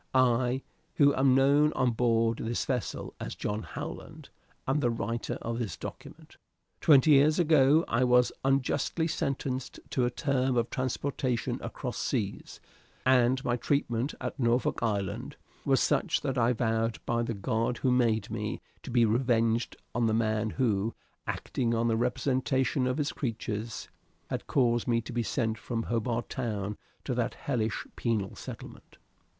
[0.15, 0.63] "I,
[0.95, 4.29] who am known on board this vessel as John Howland,
[4.67, 6.37] am the writer of this document.
[6.79, 12.59] Twenty years ago I was unjustly sentenced to a term of transportation across seas,
[13.05, 15.35] and my treatment at Norfolk Island
[15.65, 20.07] was such that I vowed by the God who made me to be revenged on
[20.07, 20.95] the man who,
[21.27, 23.87] acting on the representation of his creatures,
[24.31, 28.97] had caused me to be sent from Hobart Town to that hellish penal settlement.